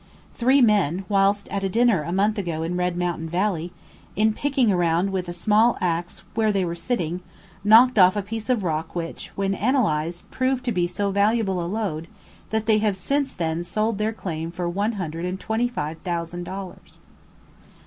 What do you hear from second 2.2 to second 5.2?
ago in Red Mountain Valley, in picking round